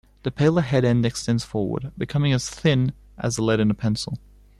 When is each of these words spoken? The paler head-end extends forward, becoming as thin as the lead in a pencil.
The 0.23 0.31
paler 0.31 0.63
head-end 0.63 1.05
extends 1.05 1.43
forward, 1.43 1.91
becoming 1.95 2.33
as 2.33 2.49
thin 2.49 2.93
as 3.19 3.35
the 3.35 3.43
lead 3.43 3.59
in 3.59 3.69
a 3.69 3.75
pencil. 3.75 4.17